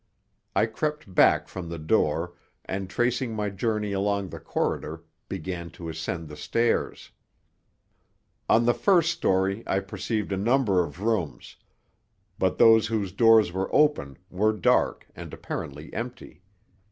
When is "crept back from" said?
0.65-1.69